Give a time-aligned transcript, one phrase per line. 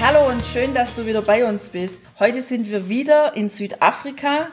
[0.00, 2.04] Hallo und schön, dass du wieder bei uns bist.
[2.20, 4.50] Heute sind wir wieder in Südafrika.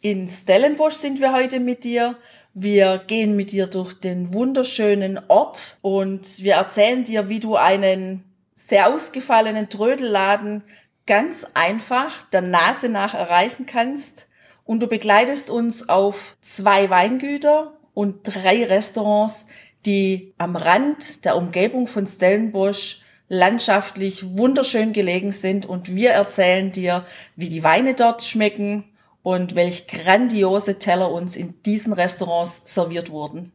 [0.00, 2.16] In Stellenbosch sind wir heute mit dir.
[2.52, 8.24] Wir gehen mit dir durch den wunderschönen Ort und wir erzählen dir, wie du einen
[8.56, 10.64] sehr ausgefallenen Trödelladen
[11.06, 14.26] ganz einfach der Nase nach erreichen kannst.
[14.64, 19.46] Und du begleitest uns auf zwei Weingüter und drei Restaurants,
[19.86, 25.66] die am Rand der Umgebung von Stellenbosch landschaftlich wunderschön gelegen sind.
[25.66, 27.04] Und wir erzählen dir,
[27.36, 28.84] wie die Weine dort schmecken
[29.22, 33.52] und welch grandiose Teller uns in diesen Restaurants serviert wurden.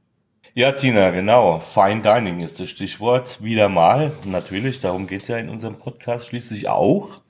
[0.55, 1.59] Ja, Tina, genau.
[1.61, 3.41] Fine Dining ist das Stichwort.
[3.41, 4.11] Wieder mal.
[4.25, 7.21] Natürlich, darum geht's ja in unserem Podcast schließlich auch.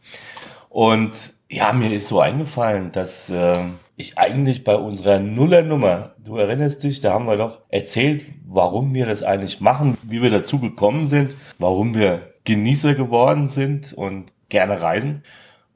[0.68, 3.54] Und ja, mir ist so eingefallen, dass äh,
[3.96, 9.06] ich eigentlich bei unserer Nullernummer, du erinnerst dich, da haben wir doch erzählt, warum wir
[9.06, 14.82] das eigentlich machen, wie wir dazu gekommen sind, warum wir Genießer geworden sind und gerne
[14.82, 15.24] reisen.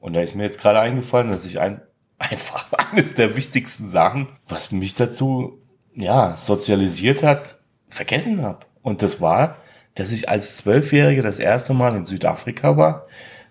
[0.00, 1.80] Und da ist mir jetzt gerade eingefallen, dass ich ein,
[2.18, 5.60] einfach eines der wichtigsten Sachen, was mich dazu
[5.94, 8.66] ja, sozialisiert hat, vergessen habe.
[8.82, 9.56] Und das war,
[9.94, 13.06] dass ich als Zwölfjähriger das erste Mal in Südafrika war.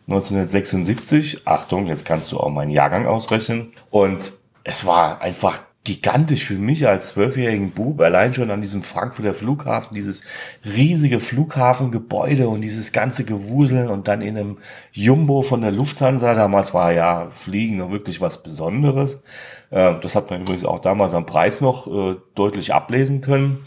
[0.07, 1.45] 1976.
[1.45, 3.73] Achtung, jetzt kannst du auch meinen Jahrgang ausrechnen.
[3.89, 4.31] Und
[4.63, 9.95] es war einfach gigantisch für mich als zwölfjährigen Bub, allein schon an diesem Frankfurter Flughafen,
[9.95, 10.21] dieses
[10.65, 14.57] riesige Flughafengebäude und dieses ganze Gewusel und dann in einem
[14.91, 19.21] Jumbo von der Lufthansa, damals war ja Fliegen noch wirklich was Besonderes.
[19.69, 23.59] Äh, das hat man übrigens auch damals am Preis noch äh, deutlich ablesen können.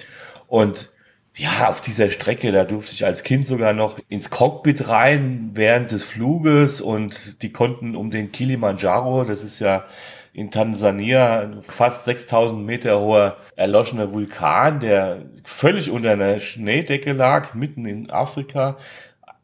[0.47, 0.91] Und
[1.37, 5.91] ja, auf dieser Strecke, da durfte ich als Kind sogar noch ins Cockpit rein während
[5.91, 9.87] des Fluges und die konnten um den Kilimanjaro, das ist ja
[10.41, 17.85] in Tansania fast 6000 Meter hoher erloschener Vulkan, der völlig unter einer Schneedecke lag, mitten
[17.85, 18.79] in Afrika,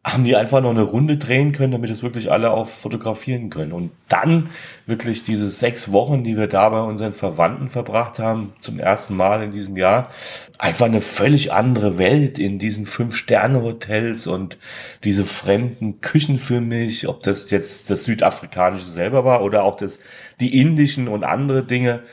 [0.07, 3.73] haben die einfach noch eine Runde drehen können, damit es wirklich alle auch fotografieren können.
[3.73, 4.49] Und dann
[4.87, 9.43] wirklich diese sechs Wochen, die wir da bei unseren Verwandten verbracht haben, zum ersten Mal
[9.43, 10.11] in diesem Jahr,
[10.59, 14.59] einfach eine völlig andere Welt in diesen Fünf-Sterne-Hotels und
[15.03, 19.99] diese fremden Küchen für mich, ob das jetzt das südafrikanische selber war oder auch das,
[20.39, 22.05] die indischen und andere Dinge.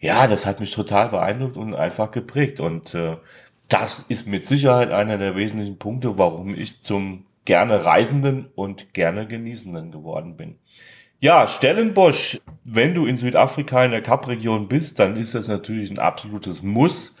[0.00, 2.60] Ja, das hat mich total beeindruckt und einfach geprägt.
[2.60, 3.18] Und äh,
[3.68, 9.26] das ist mit Sicherheit einer der wesentlichen Punkte, warum ich zum gerne Reisenden und gerne
[9.26, 10.58] Genießenden geworden bin.
[11.20, 15.98] Ja, Stellenbosch, wenn du in Südafrika in der Kapregion bist, dann ist das natürlich ein
[15.98, 17.16] absolutes Muss.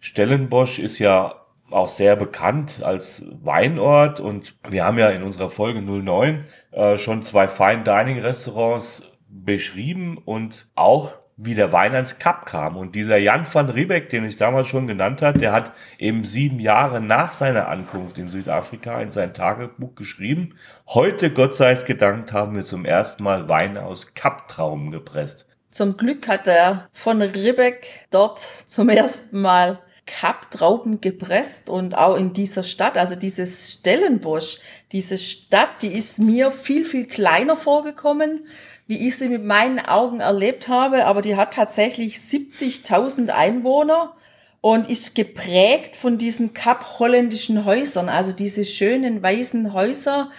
[0.00, 1.34] Stellenbosch ist ja
[1.70, 7.22] auch sehr bekannt als Weinort und wir haben ja in unserer Folge 09 äh, schon
[7.22, 12.76] zwei Fine Dining Restaurants beschrieben und auch wie der Wein ans Cup kam.
[12.76, 16.58] Und dieser Jan van Riebeck, den ich damals schon genannt hat, der hat eben sieben
[16.58, 20.56] Jahre nach seiner Ankunft in Südafrika in sein Tagebuch geschrieben,
[20.88, 25.46] heute, Gott sei es gedankt, haben wir zum ersten Mal Wein aus Kaptrauben gepresst.
[25.70, 32.32] Zum Glück hat der von Riebeck dort zum ersten Mal Kaptrauben gepresst und auch in
[32.32, 34.58] dieser Stadt, also dieses Stellenbosch,
[34.90, 38.40] diese Stadt, die ist mir viel, viel kleiner vorgekommen
[38.88, 44.16] wie ich sie mit meinen Augen erlebt habe, aber die hat tatsächlich 70.000 Einwohner
[44.62, 50.30] und ist geprägt von diesen kap-holländischen Häusern, also diese schönen weißen Häuser.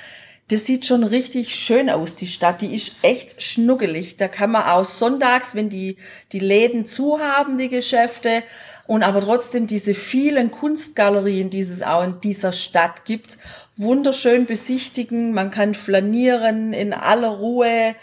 [0.49, 2.63] Das sieht schon richtig schön aus, die Stadt.
[2.63, 4.17] Die ist echt schnuggelig.
[4.17, 5.97] Da kann man auch sonntags, wenn die,
[6.31, 8.41] die Läden zu haben, die Geschäfte,
[8.89, 13.37] und aber trotzdem diese vielen Kunstgalerien, die es auch in dieser Stadt gibt,
[13.77, 15.31] wunderschön besichtigen.
[15.31, 17.93] Man kann flanieren in aller Ruhe.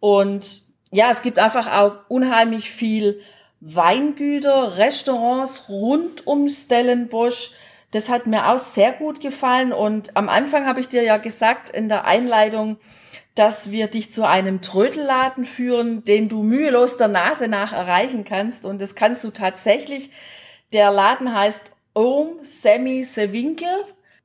[0.00, 3.20] Und ja, es gibt einfach auch unheimlich viel
[3.60, 7.52] Weingüter, Restaurants rund um Stellenbosch.
[7.92, 9.72] Das hat mir auch sehr gut gefallen.
[9.72, 12.78] Und am Anfang habe ich dir ja gesagt in der Einleitung,
[13.34, 18.64] dass wir dich zu einem Trödelladen führen, den du mühelos der Nase nach erreichen kannst.
[18.66, 20.10] Und das kannst du tatsächlich.
[20.72, 23.68] Der Laden heißt Om Semi Sewinkel.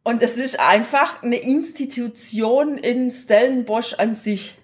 [0.04, 4.58] Und es ist einfach eine Institution in Stellenbosch an sich.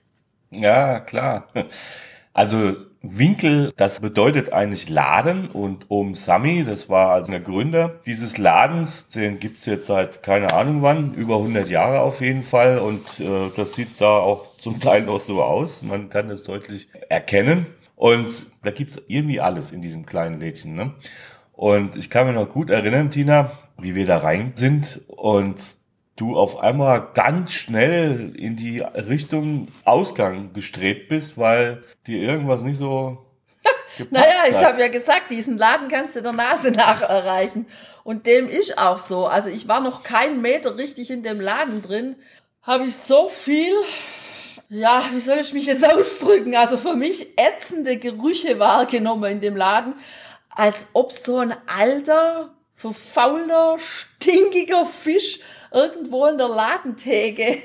[0.51, 1.47] Ja, klar.
[2.33, 2.75] Also
[3.05, 9.09] Winkel, das bedeutet eigentlich Laden und Om Sami, das war also der Gründer dieses Ladens,
[9.09, 13.49] den gibt's jetzt seit keine Ahnung wann, über 100 Jahre auf jeden Fall und äh,
[13.57, 17.65] das sieht da auch zum Teil noch so aus, man kann das deutlich erkennen
[17.97, 20.75] und da gibt's irgendwie alles in diesem kleinen Lädchen.
[20.75, 20.93] Ne?
[21.51, 25.57] Und ich kann mir noch gut erinnern, Tina, wie wir da rein sind und
[26.15, 32.77] du auf einmal ganz schnell in die Richtung Ausgang gestrebt bist, weil dir irgendwas nicht
[32.77, 33.25] so
[34.09, 37.67] naja, ich habe ja gesagt, diesen Laden kannst du der Nase nach erreichen.
[38.03, 39.27] Und dem ich auch so.
[39.27, 42.15] Also ich war noch keinen Meter richtig in dem Laden drin.
[42.61, 43.73] Habe ich so viel,
[44.69, 46.55] ja, wie soll ich mich jetzt ausdrücken?
[46.55, 49.95] Also für mich ätzende Gerüche wahrgenommen in dem Laden,
[50.49, 52.53] als ob so ein alter,
[52.83, 55.39] verfaulter, stinkiger Fisch
[55.71, 57.59] irgendwo in der Ladentheke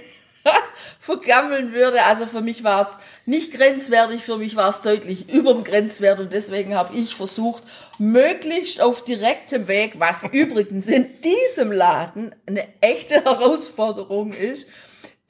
[1.00, 2.04] vergammeln würde.
[2.04, 6.20] Also für mich war es nicht grenzwertig, für mich war es deutlich über dem Grenzwert
[6.20, 7.64] und deswegen habe ich versucht,
[7.98, 14.68] möglichst auf direktem Weg, was übrigens in diesem Laden eine echte Herausforderung ist,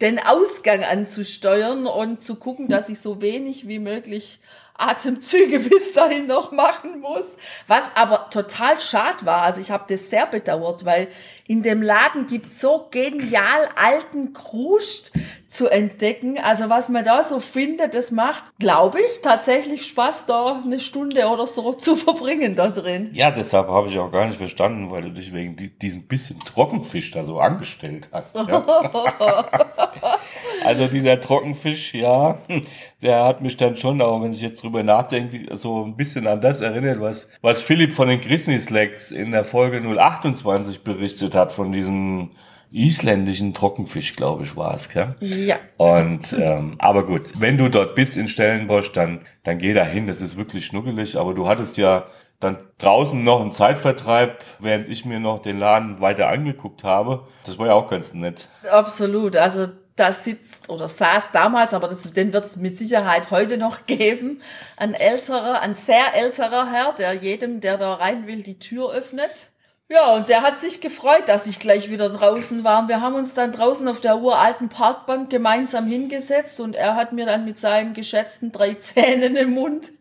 [0.02, 4.38] den Ausgang anzusteuern und zu gucken, dass ich so wenig wie möglich
[4.78, 7.36] Atemzüge bis dahin noch machen muss.
[7.66, 9.42] Was aber total schad war.
[9.42, 11.08] Also ich habe das sehr bedauert, weil
[11.46, 15.10] in dem Laden gibt's so genial alten Kruscht
[15.48, 16.38] zu entdecken.
[16.38, 21.26] Also was man da so findet, das macht, glaube ich, tatsächlich Spaß, da eine Stunde
[21.26, 23.10] oder so zu verbringen da drin.
[23.14, 27.10] Ja, deshalb habe ich auch gar nicht verstanden, weil du dich wegen diesem bisschen Trockenfisch
[27.10, 28.36] da so angestellt hast.
[28.36, 28.64] Ja?
[30.68, 32.38] also dieser Trockenfisch, ja,
[33.02, 36.42] der hat mich dann schon, auch wenn ich jetzt drüber nachdenke, so ein bisschen an
[36.42, 41.52] das erinnert, was, was Philipp von den Grizzly Slacks in der Folge 028 berichtet hat,
[41.52, 42.32] von diesem
[42.70, 45.14] isländischen Trockenfisch, glaube ich, war es, gell?
[45.20, 45.56] Ja.
[45.78, 50.06] Und ähm, aber gut, wenn du dort bist in Stellenbosch, dann dann geh da hin.
[50.06, 51.18] Das ist wirklich schnuckelig.
[51.18, 52.04] Aber du hattest ja
[52.40, 57.26] dann draußen noch einen Zeitvertreib, während ich mir noch den Laden weiter angeguckt habe.
[57.46, 58.48] Das war ja auch ganz nett.
[58.70, 59.34] Absolut.
[59.34, 59.68] Also
[59.98, 64.40] da sitzt oder saß damals, aber das, den wird es mit Sicherheit heute noch geben,
[64.76, 69.50] ein älterer, ein sehr älterer Herr, der jedem, der da rein will, die Tür öffnet.
[69.90, 72.88] Ja, und der hat sich gefreut, dass ich gleich wieder draußen war.
[72.88, 77.24] Wir haben uns dann draußen auf der uralten Parkbank gemeinsam hingesetzt und er hat mir
[77.24, 79.92] dann mit seinen geschätzten drei Zähnen im Mund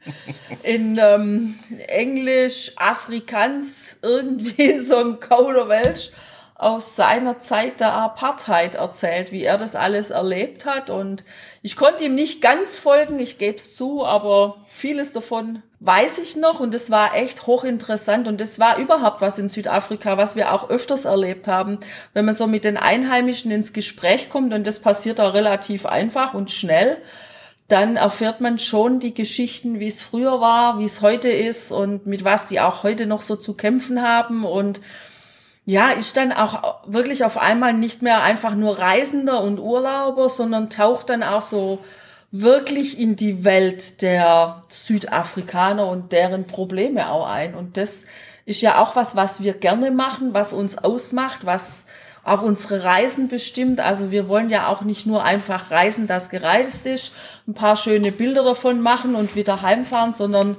[0.63, 1.57] in ähm,
[1.87, 6.11] Englisch, Afrikaans, irgendwie in so einem Kauderwelsch
[6.57, 10.89] aus seiner Zeit der Apartheid erzählt, wie er das alles erlebt hat.
[10.89, 11.23] Und
[11.61, 16.35] ich konnte ihm nicht ganz folgen, ich gebe es zu, aber vieles davon weiß ich
[16.35, 16.59] noch.
[16.59, 18.27] Und es war echt hochinteressant.
[18.27, 21.79] Und es war überhaupt was in Südafrika, was wir auch öfters erlebt haben,
[22.13, 24.51] wenn man so mit den Einheimischen ins Gespräch kommt.
[24.51, 26.97] Und das passiert auch relativ einfach und schnell.
[27.67, 32.07] Dann erfährt man schon die Geschichten, wie es früher war, wie es heute ist und
[32.07, 34.43] mit was die auch heute noch so zu kämpfen haben.
[34.43, 34.81] Und
[35.67, 40.69] ja, ist dann auch wirklich auf einmal nicht mehr einfach nur Reisender und Urlauber, sondern
[40.69, 41.79] taucht dann auch so
[42.31, 47.53] wirklich in die Welt der Südafrikaner und deren Probleme auch ein.
[47.53, 48.05] Und das
[48.45, 51.87] ist ja auch was, was wir gerne machen, was uns ausmacht, was
[52.23, 53.81] auch unsere Reisen bestimmt.
[53.81, 57.13] Also wir wollen ja auch nicht nur einfach reisen, das gereist ist,
[57.45, 60.55] ein paar schöne Bilder davon machen und wieder heimfahren, sondern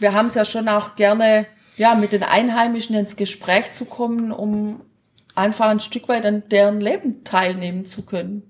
[0.00, 1.46] wir haben es ja schon auch gerne
[1.78, 4.80] ja, mit den Einheimischen ins Gespräch zu kommen, um
[5.34, 8.42] einfach ein Stück weit an deren Leben teilnehmen zu können.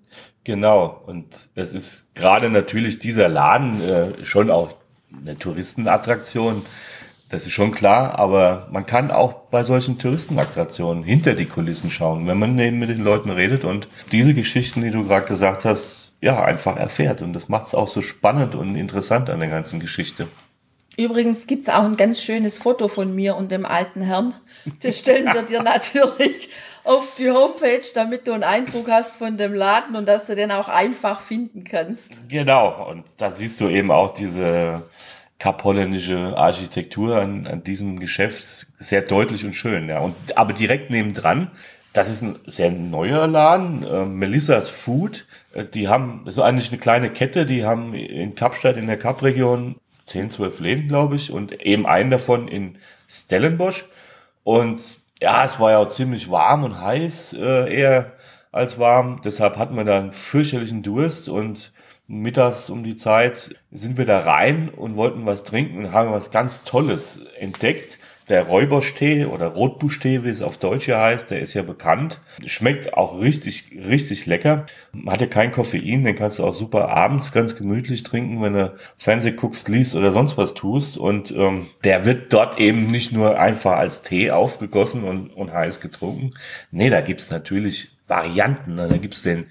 [0.44, 4.74] Genau, und es ist gerade natürlich dieser Laden äh, schon auch
[5.12, 6.62] eine Touristenattraktion,
[7.28, 12.26] das ist schon klar, aber man kann auch bei solchen Touristenattraktionen hinter die Kulissen schauen,
[12.26, 16.12] wenn man eben mit den Leuten redet und diese Geschichten, die du gerade gesagt hast,
[16.22, 17.20] ja, einfach erfährt.
[17.20, 20.26] Und das macht es auch so spannend und interessant an der ganzen Geschichte.
[20.98, 24.34] Übrigens gibt's auch ein ganz schönes Foto von mir und dem alten Herrn.
[24.82, 26.48] Das stellen wir dir natürlich
[26.82, 30.50] auf die Homepage, damit du einen Eindruck hast von dem Laden und dass du den
[30.50, 32.10] auch einfach finden kannst.
[32.28, 34.82] Genau, und da siehst du eben auch diese
[35.38, 39.88] kapholländische Architektur an, an diesem Geschäft sehr deutlich und schön.
[39.88, 40.00] Ja.
[40.00, 41.52] Und, aber direkt nebendran,
[41.92, 45.26] das ist ein sehr neuer Laden, äh, Melissas Food.
[45.52, 49.76] Äh, die haben, ist eigentlich eine kleine Kette, die haben in Kapstadt in der Kapregion
[50.08, 53.84] 10, 12 Läden, glaube ich, und eben einen davon in Stellenbosch.
[54.44, 54.80] Und
[55.20, 58.12] ja, es war ja auch ziemlich warm und heiß, äh, eher
[58.52, 59.20] als warm.
[59.24, 61.72] Deshalb hatten wir da einen fürchterlichen Durst und
[62.06, 66.30] mittags um die Zeit sind wir da rein und wollten was trinken und haben was
[66.30, 67.97] ganz Tolles entdeckt.
[68.28, 72.20] Der Räuberstee oder Rotbuschtee, wie es auf Deutsch hier heißt, der ist ja bekannt.
[72.44, 74.66] Schmeckt auch richtig, richtig lecker.
[75.06, 78.74] Hat ja kein Koffein, den kannst du auch super abends ganz gemütlich trinken, wenn du
[78.96, 80.98] Fernseh guckst, liest oder sonst was tust.
[80.98, 85.80] Und ähm, der wird dort eben nicht nur einfach als Tee aufgegossen und, und heiß
[85.80, 86.34] getrunken.
[86.70, 88.76] Nee, da gibt's natürlich Varianten.
[88.76, 89.46] Da gibt's den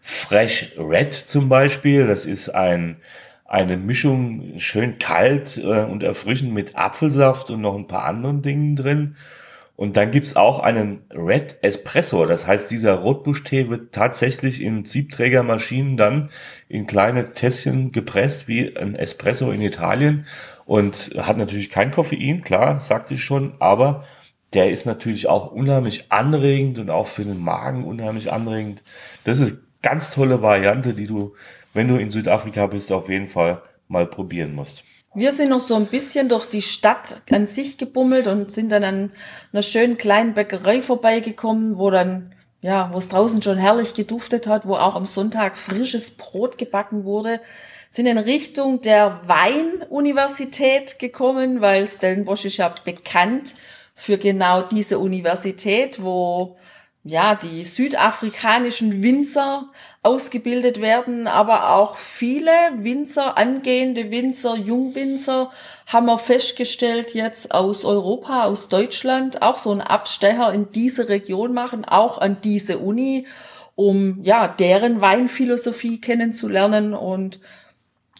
[0.00, 2.06] Fresh Red zum Beispiel.
[2.06, 2.96] Das ist ein
[3.52, 8.76] eine Mischung schön kalt äh, und erfrischend mit Apfelsaft und noch ein paar anderen Dingen
[8.76, 9.16] drin.
[9.76, 12.24] Und dann gibt's auch einen Red Espresso.
[12.24, 16.30] Das heißt, dieser Rotbuschtee wird tatsächlich in Siebträgermaschinen dann
[16.68, 20.26] in kleine Tässchen gepresst, wie ein Espresso in Italien.
[20.64, 24.04] Und hat natürlich kein Koffein, klar, sagte ich schon, aber
[24.54, 28.82] der ist natürlich auch unheimlich anregend und auch für den Magen unheimlich anregend.
[29.24, 31.34] Das ist eine ganz tolle Variante, die du
[31.74, 34.84] wenn du in Südafrika bist, auf jeden Fall mal probieren musst.
[35.14, 38.82] Wir sind noch so ein bisschen durch die Stadt an sich gebummelt und sind dann
[38.82, 39.12] an
[39.52, 44.66] einer schönen kleinen Bäckerei vorbeigekommen, wo dann, ja, wo es draußen schon herrlich geduftet hat,
[44.66, 47.40] wo auch am Sonntag frisches Brot gebacken wurde,
[47.90, 53.54] sind in Richtung der Weinuniversität gekommen, weil Stellenbosch ist ja bekannt
[53.94, 56.56] für genau diese Universität, wo
[57.04, 59.68] ja, die südafrikanischen Winzer
[60.04, 65.50] ausgebildet werden, aber auch viele Winzer, angehende Winzer, Jungwinzer
[65.86, 71.52] haben wir festgestellt jetzt aus Europa, aus Deutschland, auch so einen Abstecher in diese Region
[71.52, 73.26] machen, auch an diese Uni,
[73.74, 77.40] um ja, deren Weinphilosophie kennenzulernen und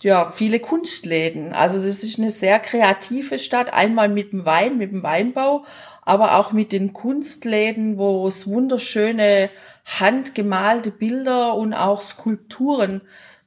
[0.02, 1.52] ja, viele Kunstläden.
[1.52, 5.64] Also es ist eine sehr kreative Stadt, einmal mit dem Wein, mit dem Weinbau,
[6.02, 9.50] aber auch mit den Kunstläden, wo es wunderschöne
[9.85, 13.00] handgemalte Bilder und auch Skulpturen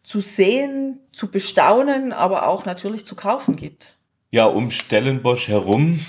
[0.03, 3.97] zu sehen, zu bestaunen, aber auch natürlich zu kaufen gibt.
[4.31, 5.99] Ja, um Stellenbosch herum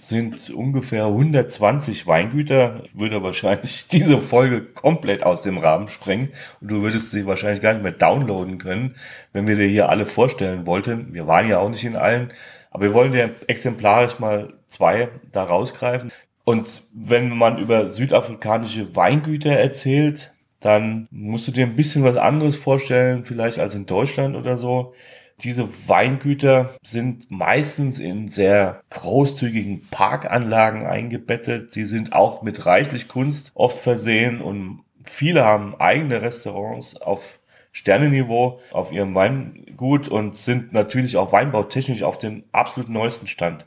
[0.00, 2.82] sind ungefähr 120 Weingüter.
[2.84, 6.30] Ich würde wahrscheinlich diese Folge komplett aus dem Rahmen sprengen
[6.60, 8.96] und du würdest sie wahrscheinlich gar nicht mehr downloaden können,
[9.32, 11.14] wenn wir dir hier alle vorstellen wollten.
[11.14, 12.32] Wir waren ja auch nicht in allen,
[12.70, 16.12] aber wir wollen dir exemplarisch mal zwei da rausgreifen.
[16.44, 22.56] Und wenn man über südafrikanische Weingüter erzählt, dann musst du dir ein bisschen was anderes
[22.56, 24.94] vorstellen, vielleicht als in Deutschland oder so.
[25.40, 31.76] Diese Weingüter sind meistens in sehr großzügigen Parkanlagen eingebettet.
[31.76, 37.38] Die sind auch mit reichlich Kunst oft versehen und viele haben eigene Restaurants auf
[37.70, 43.66] Sternenniveau auf ihrem Weingut und sind natürlich auch weinbautechnisch auf dem absolut neuesten Stand.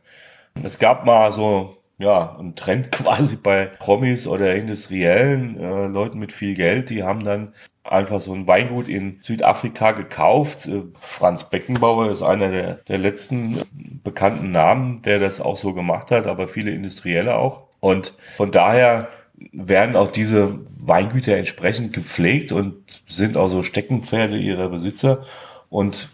[0.63, 6.33] Es gab mal so ja, ein Trend quasi bei Promis oder industriellen äh, Leuten mit
[6.33, 7.53] viel Geld, die haben dann
[7.83, 10.67] einfach so ein Weingut in Südafrika gekauft.
[10.67, 13.61] Äh, Franz Beckenbauer ist einer der, der letzten
[14.03, 17.63] bekannten Namen, der das auch so gemacht hat, aber viele Industrielle auch.
[17.79, 19.07] Und von daher
[19.51, 25.25] werden auch diese Weingüter entsprechend gepflegt und sind auch so Steckenpferde ihrer Besitzer.
[25.69, 26.09] Und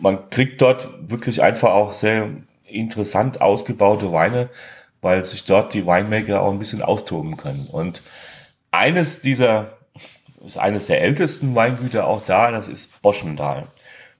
[0.00, 2.28] man kriegt dort wirklich einfach auch sehr
[2.74, 4.48] interessant ausgebaute Weine,
[5.00, 7.68] weil sich dort die Winemaker auch ein bisschen austoben können.
[7.70, 8.02] Und
[8.70, 9.78] eines dieser
[10.44, 13.68] ist eines der ältesten Weingüter auch da, das ist Boschendal.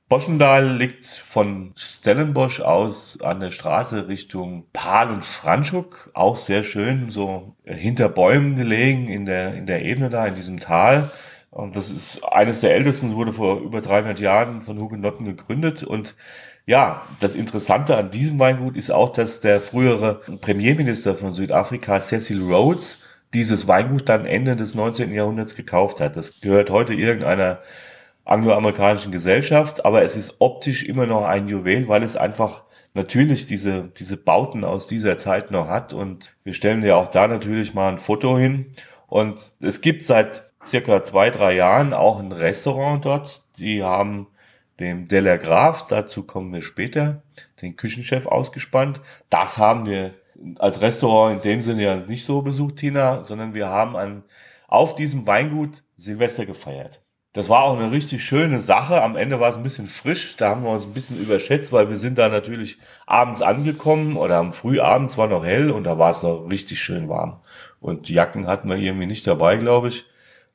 [0.08, 7.10] Boschendal liegt von Stellenbosch aus an der Straße Richtung Pal und Franschuk, auch sehr schön,
[7.10, 11.10] so hinter Bäumen gelegen in der, in der Ebene da, in diesem Tal.
[11.52, 16.16] Und das ist eines der ältesten, wurde vor über 300 Jahren von Hugenotten gegründet und
[16.66, 22.40] ja, das Interessante an diesem Weingut ist auch, dass der frühere Premierminister von Südafrika, Cecil
[22.42, 22.98] Rhodes,
[23.34, 25.12] dieses Weingut dann Ende des 19.
[25.12, 26.16] Jahrhunderts gekauft hat.
[26.16, 27.60] Das gehört heute irgendeiner
[28.24, 32.62] angloamerikanischen Gesellschaft, aber es ist optisch immer noch ein Juwel, weil es einfach
[32.94, 35.92] natürlich diese, diese Bauten aus dieser Zeit noch hat.
[35.92, 38.66] Und wir stellen ja auch da natürlich mal ein Foto hin.
[39.08, 43.42] Und es gibt seit circa zwei, drei Jahren auch ein Restaurant dort.
[43.58, 44.28] Die haben
[44.80, 47.22] dem Delagraf, dazu kommen wir später,
[47.60, 49.00] den Küchenchef ausgespannt.
[49.30, 50.14] Das haben wir
[50.58, 54.24] als Restaurant in dem Sinne ja nicht so besucht, Tina, sondern wir haben an,
[54.66, 57.00] auf diesem Weingut Silvester gefeiert.
[57.34, 59.02] Das war auch eine richtig schöne Sache.
[59.02, 60.36] Am Ende war es ein bisschen frisch.
[60.36, 64.36] Da haben wir uns ein bisschen überschätzt, weil wir sind da natürlich abends angekommen oder
[64.36, 67.40] am Frühabend war noch hell und da war es noch richtig schön warm.
[67.80, 70.04] Und Jacken hatten wir irgendwie nicht dabei, glaube ich.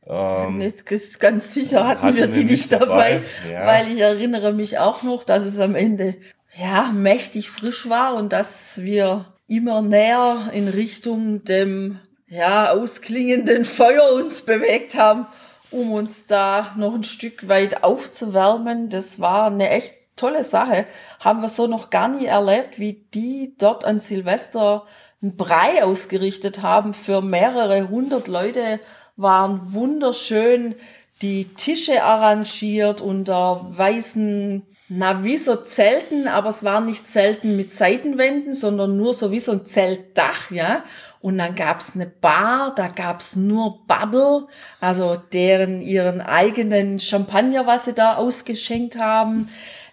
[0.09, 3.65] Ähm, nicht ganz sicher hatten, wir die nicht dabei, dabei ja.
[3.65, 6.15] weil ich erinnere mich auch noch, dass es am Ende
[6.55, 14.13] ja mächtig frisch war und dass wir immer näher in Richtung dem ja ausklingenden Feuer
[14.13, 15.27] uns bewegt haben,
[15.71, 18.89] um uns da noch ein Stück weit aufzuwärmen.
[18.89, 20.85] Das war eine echt tolle Sache.
[21.19, 24.85] Haben wir so noch gar nie erlebt, wie die dort an Silvester
[25.21, 28.79] einen Brei ausgerichtet haben für mehrere hundert Leute,
[29.17, 30.75] waren wunderschön
[31.21, 37.73] die Tische arrangiert unter weißen, na wie so Zelten, aber es waren nicht Zelten mit
[37.73, 40.83] Seitenwänden, sondern nur so wie so ein Zeltdach, ja.
[41.19, 44.47] Und dann gab's eine Bar, da gab's nur Bubble,
[44.79, 49.49] also deren ihren eigenen Champagner, was sie da ausgeschenkt haben.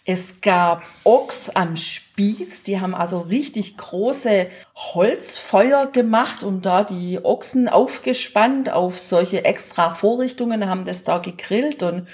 [0.07, 7.25] Es gab Ochs am Spieß, die haben also richtig große Holzfeuer gemacht und da die
[7.25, 12.07] Ochsen aufgespannt auf solche extra Vorrichtungen, haben das da gegrillt und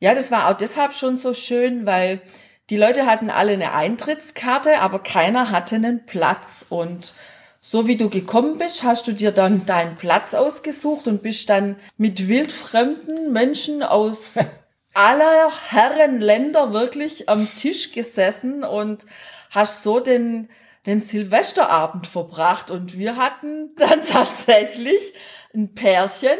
[0.00, 2.22] ja, das war auch deshalb schon so schön, weil
[2.70, 7.12] die Leute hatten alle eine Eintrittskarte, aber keiner hatte einen Platz und
[7.60, 11.76] so wie du gekommen bist, hast du dir dann deinen Platz ausgesucht und bist dann
[11.98, 14.36] mit wildfremden Menschen aus
[14.98, 19.06] aller Herren Länder wirklich am Tisch gesessen und
[19.50, 20.48] hast so den,
[20.86, 22.72] den Silvesterabend verbracht.
[22.72, 25.14] Und wir hatten dann tatsächlich
[25.54, 26.36] ein Pärchen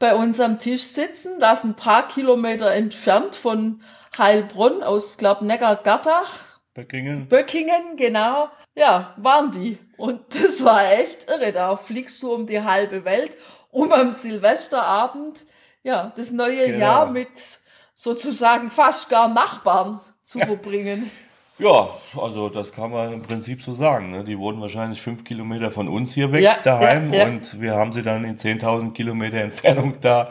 [0.00, 3.80] bei uns am Tisch sitzen, das ein paar Kilometer entfernt von
[4.18, 6.58] Heilbronn aus, glaub, Neckargattach.
[6.74, 7.28] Böckingen.
[7.28, 8.48] Böckingen, genau.
[8.74, 9.78] Ja, waren die.
[9.96, 11.52] Und das war echt irre.
[11.52, 13.38] Da fliegst du um die halbe Welt,
[13.70, 15.46] um am Silvesterabend,
[15.84, 16.78] ja, das neue genau.
[16.78, 17.60] Jahr mit
[18.00, 21.10] sozusagen fast gar Nachbarn zu verbringen.
[21.58, 24.12] Ja, also das kann man im Prinzip so sagen.
[24.12, 24.24] Ne?
[24.24, 27.26] Die wohnen wahrscheinlich fünf Kilometer von uns hier weg ja, daheim ja, ja.
[27.26, 30.30] und wir haben sie dann in 10.000 Kilometer Entfernung da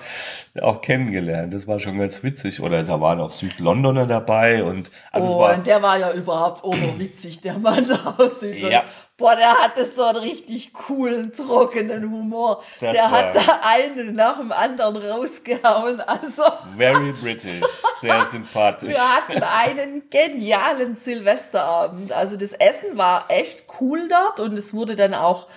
[0.60, 1.54] auch kennengelernt.
[1.54, 2.60] Das war schon ganz witzig.
[2.60, 6.64] Oder da waren auch Südlondoner dabei und also oh, war, und der war ja überhaupt
[6.64, 8.72] oberwitzig, der Mann da aus Südlondon.
[8.72, 8.86] Ja.
[9.20, 12.64] Boah, der hatte so einen richtig coolen, trockenen Humor.
[12.80, 16.00] Das der hat da einen nach dem anderen rausgehauen.
[16.00, 16.44] Also.
[16.78, 17.62] Very British.
[18.00, 18.90] Sehr sympathisch.
[18.90, 22.14] Wir hatten einen genialen Silvesterabend.
[22.14, 25.48] Also das Essen war echt cool dort und es wurde dann auch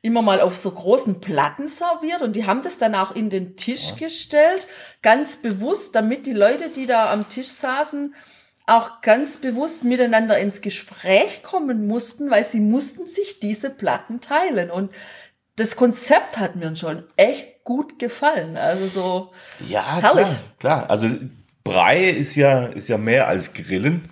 [0.00, 3.56] immer mal auf so großen Platten serviert und die haben das dann auch in den
[3.56, 4.06] Tisch ja.
[4.06, 4.68] gestellt,
[5.02, 8.14] ganz bewusst, damit die Leute, die da am Tisch saßen,
[8.68, 14.70] auch ganz bewusst miteinander ins Gespräch kommen mussten, weil sie mussten sich diese Platten teilen.
[14.70, 14.92] Und
[15.56, 18.56] das Konzept hat mir schon echt gut gefallen.
[18.56, 19.32] Also so
[19.66, 20.28] ja, herrlich.
[20.58, 20.90] Klar, klar.
[20.90, 21.08] Also
[21.64, 24.10] Brei ist ja, ist ja mehr als Grillen.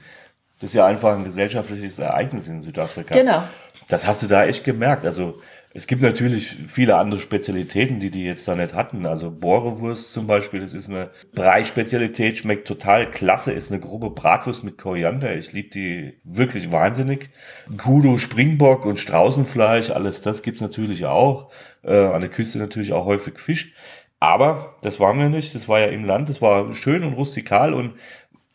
[0.61, 3.15] Das ist ja einfach ein gesellschaftliches Ereignis in Südafrika.
[3.15, 3.43] Genau.
[3.89, 5.05] Das hast du da echt gemerkt.
[5.05, 5.41] Also
[5.77, 9.05] es gibt natürlich viele andere Spezialitäten, die die jetzt da nicht hatten.
[9.05, 14.65] Also Bohrewurst zum Beispiel, das ist eine Brei-Spezialität, schmeckt total klasse, ist eine grobe Bratwurst
[14.65, 15.37] mit Koriander.
[15.37, 17.29] Ich liebe die wirklich wahnsinnig.
[17.77, 21.53] Kudo, Springbock und Straußenfleisch, alles das gibt's natürlich auch.
[21.83, 23.75] Äh, an der Küste natürlich auch häufig Fisch.
[24.19, 27.75] Aber das waren wir nicht, das war ja im Land, das war schön und rustikal
[27.75, 27.97] und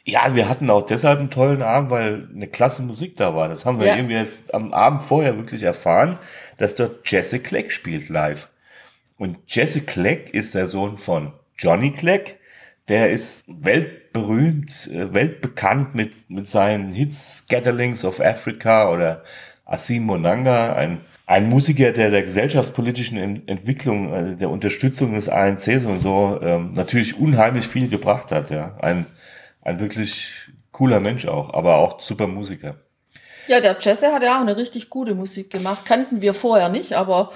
[0.04, 3.50] ja, wir hatten auch deshalb einen tollen Abend, weil eine klasse Musik da war.
[3.50, 3.96] Das haben wir ja.
[3.96, 6.18] irgendwie jetzt am Abend vorher wirklich erfahren,
[6.58, 8.50] dass dort Jesse Clegg spielt live.
[9.18, 12.36] Und Jesse Clegg ist der Sohn von Johnny Clegg.
[12.88, 19.24] Der ist weltberühmt, äh, weltbekannt mit, mit seinen Hits Scatterlings of Africa oder
[19.66, 26.02] Asim Monanga, ein, ein Musiker, der der gesellschaftspolitischen Entwicklung, also der Unterstützung des ANCs und
[26.02, 28.50] so ähm, natürlich unheimlich viel gebracht hat.
[28.50, 29.06] Ja, ein
[29.62, 32.76] ein wirklich cooler Mensch auch, aber auch super Musiker.
[33.48, 35.86] Ja, der Jesse hat ja auch eine richtig gute Musik gemacht.
[35.86, 37.32] Kannten wir vorher nicht, aber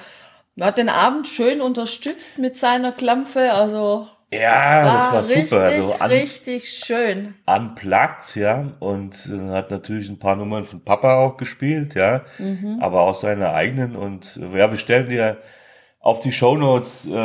[0.55, 3.53] er hat den Abend schön unterstützt mit seiner Klampfe.
[3.53, 5.63] Also ja, das war richtig, super.
[5.63, 7.35] Also un richtig schön.
[7.45, 8.73] Unplugged, ja.
[8.79, 12.23] Und äh, hat natürlich ein paar Nummern von Papa auch gespielt, ja.
[12.37, 12.79] Mhm.
[12.81, 13.95] Aber auch seine eigenen.
[13.95, 15.37] Und ja, wir stellen dir
[16.05, 17.17] auf die Shownotes äh,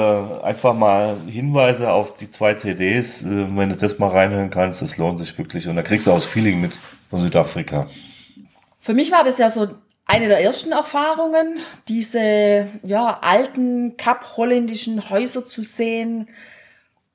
[0.42, 3.22] einfach mal Hinweise auf die zwei CDs.
[3.22, 5.68] Äh, wenn du das mal reinhören kannst, das lohnt sich wirklich.
[5.68, 6.72] Und da kriegst du auch das Feeling mit
[7.10, 7.88] von Südafrika.
[8.78, 9.68] Für mich war das ja so
[10.06, 16.30] eine der ersten Erfahrungen, diese ja, alten kap-holländischen Häuser zu sehen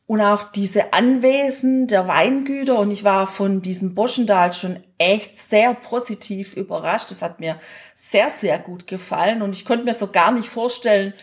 [0.05, 2.77] und auch diese Anwesen der Weingüter.
[2.77, 7.09] Und ich war von diesem Boschendal schon echt sehr positiv überrascht.
[7.09, 7.57] Das hat mir
[7.95, 9.41] sehr, sehr gut gefallen.
[9.41, 11.15] Und ich konnte mir so gar nicht vorstellen,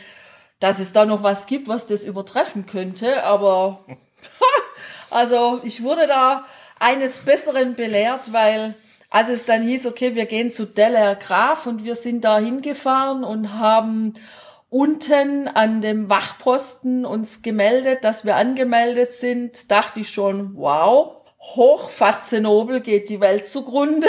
[0.63, 3.25] dass es da noch was gibt, was das übertreffen könnte.
[3.25, 3.85] Aber
[5.11, 6.45] also ich wurde da
[6.79, 8.77] eines Besseren belehrt, weil
[9.11, 13.25] als es dann hieß, okay, wir gehen zu Deller Graf und wir sind da hingefahren
[13.25, 14.15] und haben
[14.71, 22.81] unten an dem Wachposten uns gemeldet, dass wir angemeldet sind, dachte ich schon, wow, hochfatzenobel
[22.81, 24.09] geht die Welt zugrunde.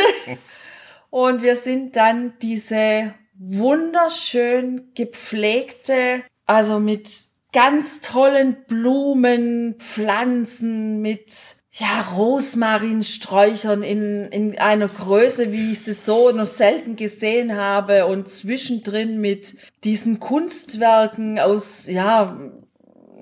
[1.10, 7.10] und wir sind dann diese wunderschön gepflegte also mit
[7.52, 11.32] ganz tollen Blumen, Pflanzen, mit
[11.72, 18.06] ja, Rosmarinsträuchern in, in einer Größe, wie ich sie so noch selten gesehen habe.
[18.06, 22.38] Und zwischendrin mit diesen Kunstwerken aus, ja,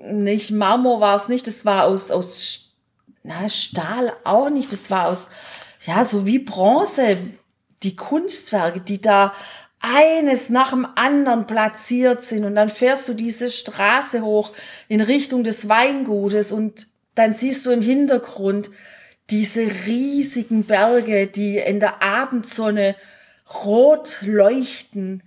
[0.04, 2.74] nicht Marmor war es nicht, das war aus, aus
[3.22, 5.30] na, Stahl auch nicht, das war aus,
[5.86, 7.16] ja, so wie Bronze,
[7.82, 9.32] die Kunstwerke, die da
[9.82, 14.52] eines nach dem anderen platziert sind und dann fährst du diese Straße hoch
[14.88, 18.70] in Richtung des Weingutes und dann siehst du im Hintergrund
[19.28, 22.96] diese riesigen Berge, die in der Abendsonne
[23.64, 25.22] rot leuchten.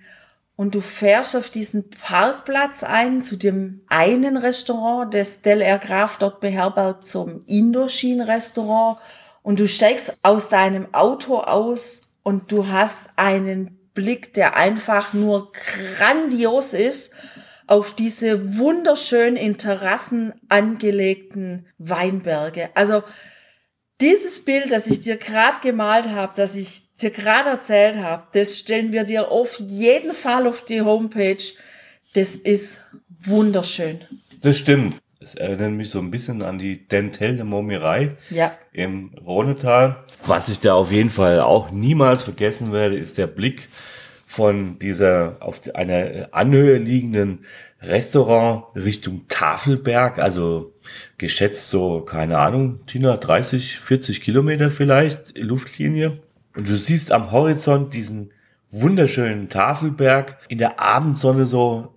[0.55, 6.17] Und du fährst auf diesen Parkplatz ein zu dem einen Restaurant, das Del Air Graf
[6.17, 8.99] dort beherbergt, zum Indochine-Restaurant.
[9.43, 15.51] Und du steigst aus deinem Auto aus und du hast einen Blick, der einfach nur
[15.97, 17.13] grandios ist
[17.67, 22.69] auf diese wunderschön in Terrassen angelegten Weinberge.
[22.75, 23.03] Also
[24.01, 28.59] dieses Bild, das ich dir gerade gemalt habe, das ich dir gerade erzählt habe, das
[28.59, 31.43] stellen wir dir auf jeden Fall auf die Homepage.
[32.13, 34.01] Das ist wunderschön.
[34.41, 34.95] Das stimmt.
[35.19, 38.53] Es erinnert mich so ein bisschen an die Dentel de Montmirail ja.
[38.73, 40.03] im Rhonetal.
[40.25, 43.69] Was ich da auf jeden Fall auch niemals vergessen werde, ist der Blick
[44.25, 47.45] von dieser auf einer Anhöhe liegenden
[47.81, 50.73] Restaurant Richtung Tafelberg, also
[51.17, 56.19] geschätzt so, keine Ahnung, Tina, 30, 40 Kilometer vielleicht, Luftlinie.
[56.55, 58.31] Und du siehst am Horizont diesen
[58.69, 61.94] wunderschönen Tafelberg in der Abendsonne so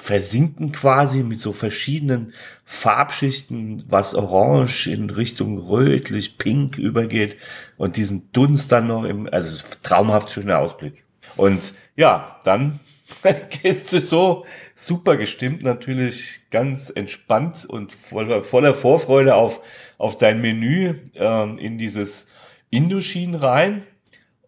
[0.00, 2.32] versinken quasi mit so verschiedenen
[2.64, 7.36] Farbschichten, was orange in Richtung rötlich, pink übergeht
[7.76, 11.04] und diesen Dunst dann noch im, also traumhaft schöner Ausblick.
[11.36, 12.80] Und ja, dann
[13.62, 19.60] gehst du so super gestimmt natürlich, ganz entspannt und voller, voller Vorfreude auf,
[19.98, 22.26] auf dein Menü ähm, in dieses
[22.70, 23.82] Indochine rein.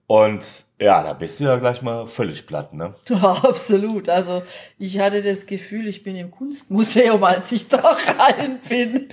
[0.07, 2.95] Und ja, da bist du ja gleich mal völlig platt, ne?
[3.09, 4.09] Ja, absolut.
[4.09, 4.43] Also
[4.79, 7.79] ich hatte das Gefühl, ich bin im Kunstmuseum, als ich da
[8.19, 9.09] rein bin.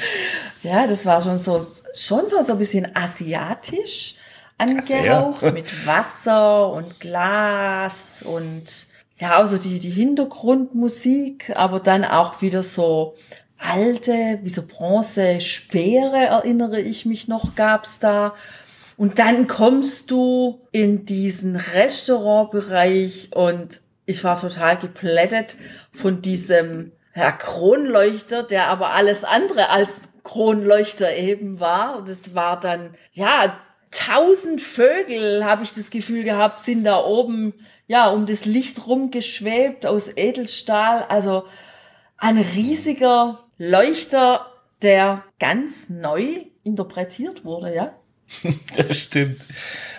[0.64, 1.62] Ja, das war schon so,
[1.96, 4.16] schon so, ein bisschen asiatisch
[4.58, 12.64] angehaucht mit Wasser und Glas und ja, also die, die Hintergrundmusik, aber dann auch wieder
[12.64, 13.16] so
[13.58, 18.34] alte, wie so Bronze, Speere erinnere ich mich noch, gab's da.
[19.00, 25.56] Und dann kommst du in diesen Restaurantbereich und ich war total geplättet
[25.94, 32.04] von diesem ja, Kronleuchter, der aber alles andere als Kronleuchter eben war.
[32.04, 33.58] Das war dann, ja,
[33.90, 37.54] tausend Vögel, habe ich das Gefühl gehabt, sind da oben,
[37.88, 41.06] ja, um das Licht rumgeschwebt aus Edelstahl.
[41.08, 41.46] Also
[42.18, 44.48] ein riesiger Leuchter,
[44.82, 47.94] der ganz neu interpretiert wurde, ja.
[48.76, 49.46] das stimmt.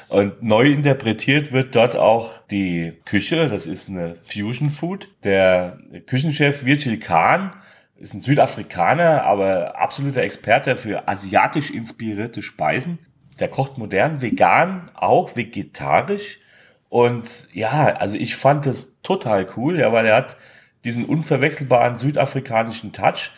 [0.09, 3.49] Und neu interpretiert wird dort auch die Küche.
[3.49, 5.09] Das ist eine Fusion Food.
[5.23, 7.55] Der Küchenchef Virgil Kahn
[7.97, 12.99] ist ein Südafrikaner, aber absoluter Experte für asiatisch inspirierte Speisen.
[13.39, 16.41] Der kocht modern, vegan, auch vegetarisch.
[16.89, 20.37] Und ja, also ich fand das total cool, ja, weil er hat
[20.85, 23.31] diesen unverwechselbaren südafrikanischen Touch.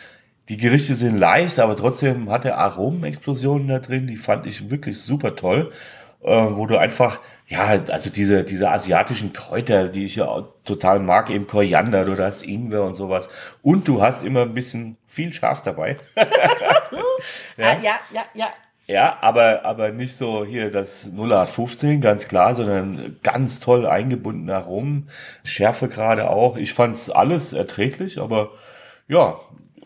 [0.49, 4.99] Die Gerichte sind leicht, aber trotzdem hat er Aromenexplosionen da drin, die fand ich wirklich
[4.99, 5.71] super toll,
[6.21, 11.29] äh, wo du einfach, ja, also diese, diese asiatischen Kräuter, die ich ja total mag,
[11.29, 13.29] eben Koriander, du hast Ingwer und sowas.
[13.61, 15.97] Und du hast immer ein bisschen viel Scharf dabei.
[16.15, 16.23] ja.
[17.57, 18.47] Ah, ja, ja, ja.
[18.85, 25.07] Ja, aber, aber nicht so hier das 0815, ganz klar, sondern ganz toll eingebunden herum.
[25.45, 26.57] Schärfe gerade auch.
[26.57, 28.51] Ich fand's alles erträglich, aber
[29.07, 29.39] ja,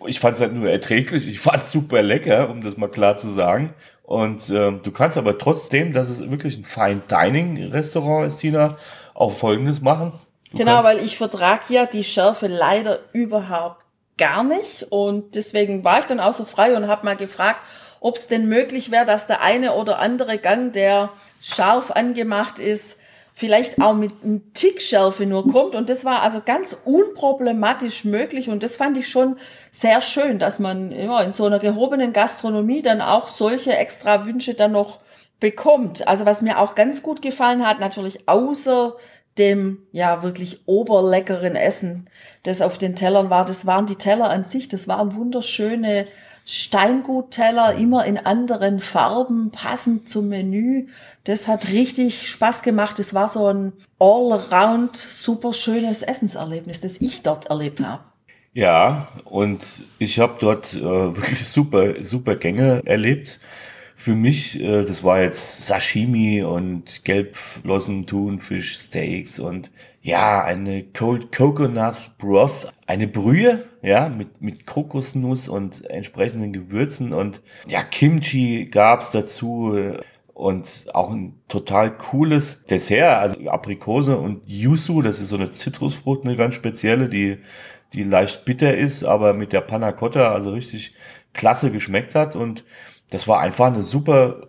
[0.06, 3.74] ich fand's nicht nur erträglich, ich fand's super lecker, um das mal klar zu sagen.
[4.04, 8.78] Und ähm, du kannst aber trotzdem, dass es wirklich ein Fine Dining Restaurant ist, Tina,
[9.14, 10.14] auch Folgendes machen.
[10.52, 13.84] Du genau, weil ich vertrag ja die Schärfe leider überhaupt
[14.18, 17.62] gar nicht und deswegen war ich dann auch so frei und habe mal gefragt,
[18.00, 21.10] ob es denn möglich wäre, dass der eine oder andere Gang, der
[21.42, 22.98] scharf angemacht ist,
[23.38, 25.76] vielleicht auch mit einem Tick Schärfe nur kommt.
[25.76, 28.50] Und das war also ganz unproblematisch möglich.
[28.50, 29.38] Und das fand ich schon
[29.70, 34.56] sehr schön, dass man ja, in so einer gehobenen Gastronomie dann auch solche extra Wünsche
[34.56, 35.02] dann noch
[35.40, 36.08] bekommt.
[36.08, 38.96] Also was mir auch ganz gut gefallen hat, natürlich außer
[39.38, 42.10] dem ja wirklich oberleckeren Essen,
[42.42, 43.46] das auf den Tellern war.
[43.46, 46.06] Das waren die Teller an sich, das waren wunderschöne
[46.50, 50.88] Steingutteller, immer in anderen Farben, passend zum Menü.
[51.26, 53.00] Das hat richtig Spaß gemacht.
[53.00, 58.02] Es war so ein all-around super schönes Essenserlebnis, das ich dort erlebt habe.
[58.54, 59.60] Ja, und
[60.00, 63.42] ich habe dort äh, wirklich super, super Gänge erlebt.
[63.94, 69.70] für mich, äh, das war jetzt Sashimi und Gelbflossen, Thunfisch, Steaks und
[70.08, 77.42] ja, eine Cold Coconut Broth, eine Brühe, ja, mit, mit Kokosnuss und entsprechenden Gewürzen und
[77.68, 80.00] ja, Kimchi gab's dazu äh,
[80.34, 86.24] und auch ein total cooles Dessert, also Aprikose und Yuzu, das ist so eine Zitrusfrucht,
[86.24, 87.40] eine ganz spezielle, die,
[87.92, 90.94] die leicht bitter ist, aber mit der Panna Cotta also richtig
[91.34, 92.64] klasse geschmeckt hat und
[93.10, 94.48] das war einfach eine super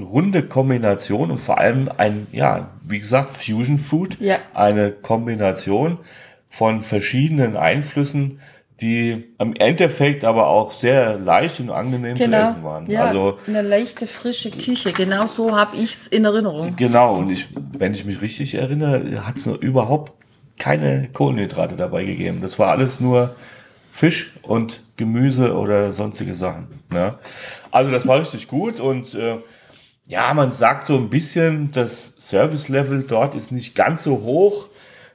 [0.00, 4.36] runde Kombination und vor allem ein, ja, wie gesagt, Fusion Food, Ja.
[4.54, 5.98] eine Kombination
[6.48, 8.40] von verschiedenen Einflüssen,
[8.80, 12.90] die im Endeffekt aber auch sehr leicht und angenehm zu essen waren.
[12.90, 14.92] Ja, Also eine leichte, frische Küche.
[14.92, 16.74] Genau so habe ich's in Erinnerung.
[16.76, 20.12] Genau, und ich, wenn ich mich richtig erinnere, hat es überhaupt
[20.58, 22.38] keine Kohlenhydrate dabei gegeben.
[22.42, 23.34] Das war alles nur
[23.92, 26.66] Fisch und Gemüse oder sonstige Sachen.
[26.90, 27.14] Ne?
[27.70, 29.36] Also das war richtig gut und äh,
[30.08, 34.68] ja, man sagt so ein bisschen, das Service-Level dort ist nicht ganz so hoch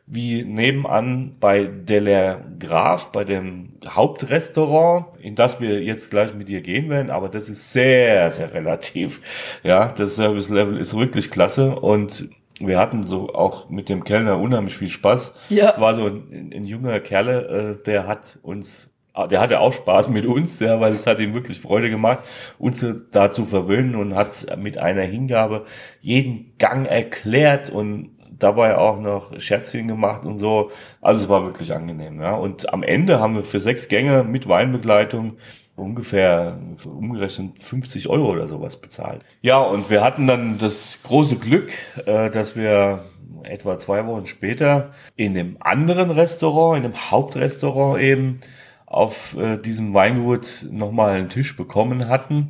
[0.09, 6.61] wie nebenan bei Delair Graf, bei dem Hauptrestaurant, in das wir jetzt gleich mit dir
[6.61, 9.21] gehen werden, aber das ist sehr, sehr relativ.
[9.63, 14.77] Ja, das Service-Level ist wirklich klasse und wir hatten so auch mit dem Kellner unheimlich
[14.77, 15.33] viel Spaß.
[15.49, 15.71] Ja.
[15.71, 18.89] Es war so ein, ein junger Kerle, äh, der hat uns,
[19.25, 22.19] der hatte auch Spaß mit uns, ja, weil es hat ihm wirklich Freude gemacht,
[22.59, 25.65] uns da zu verwöhnen und hat mit einer Hingabe
[26.01, 30.71] jeden Gang erklärt und dabei auch noch Scherzchen gemacht und so.
[31.01, 32.35] Also es war wirklich angenehm, ja.
[32.35, 35.37] Und am Ende haben wir für sechs Gänge mit Weinbegleitung
[35.75, 39.23] ungefähr umgerechnet 50 Euro oder sowas bezahlt.
[39.41, 41.71] Ja, und wir hatten dann das große Glück,
[42.05, 43.05] äh, dass wir
[43.43, 48.41] etwa zwei Wochen später in dem anderen Restaurant, in dem Hauptrestaurant eben,
[48.87, 52.49] auf äh, diesem Weingut nochmal einen Tisch bekommen hatten.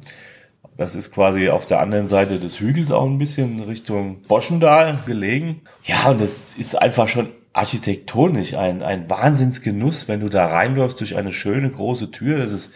[0.77, 5.61] Das ist quasi auf der anderen Seite des Hügels auch ein bisschen Richtung Boschendal gelegen.
[5.83, 11.17] Ja, und es ist einfach schon architektonisch ein, ein Wahnsinnsgenuss, wenn du da reinläufst durch
[11.17, 12.37] eine schöne große Tür.
[12.37, 12.71] Das ist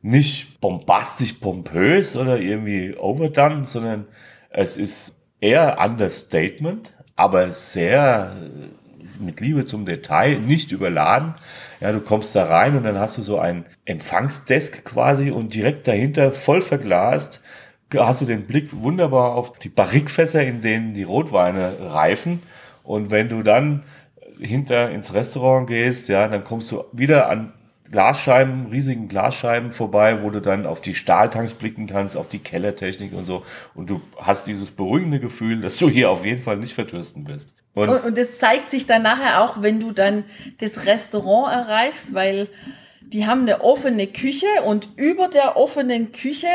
[0.00, 4.06] nicht bombastisch pompös oder irgendwie overdone, sondern
[4.48, 8.83] es ist eher Understatement, aber sehr äh,
[9.20, 11.34] mit Liebe zum Detail, nicht überladen.
[11.80, 15.86] Ja, du kommst da rein und dann hast du so ein Empfangsdesk quasi und direkt
[15.88, 17.40] dahinter voll verglast
[17.98, 22.42] hast du den Blick wunderbar auf die Barrikfässer, in denen die Rotweine reifen.
[22.82, 23.84] Und wenn du dann
[24.38, 27.52] hinter ins Restaurant gehst, ja, dann kommst du wieder an
[27.90, 33.12] Glasscheiben, riesigen Glasscheiben vorbei, wo du dann auf die Stahltanks blicken kannst, auf die Kellertechnik
[33.12, 33.44] und so.
[33.74, 37.54] Und du hast dieses beruhigende Gefühl, dass du hier auf jeden Fall nicht verdürsten wirst.
[37.74, 40.24] Und, Und, und das zeigt sich dann nachher auch, wenn du dann
[40.58, 42.48] das Restaurant erreichst, weil
[43.00, 46.48] die haben eine offene Küche und über der offenen Küche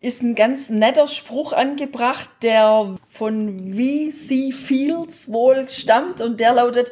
[0.00, 4.52] ist ein ganz netter Spruch angebracht, der von V.C.
[4.52, 6.90] Fields wohl stammt und der lautet,